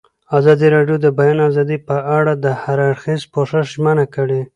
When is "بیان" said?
1.17-1.37